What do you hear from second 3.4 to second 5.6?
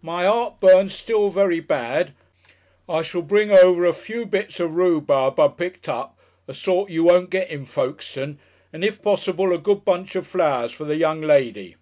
over a few bits of rhubub I